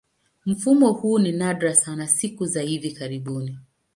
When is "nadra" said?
1.31-1.75